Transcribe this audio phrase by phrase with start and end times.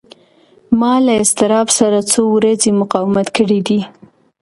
[0.79, 3.79] ما له اضطراب سره څو ورځې مقاومت کړی دی.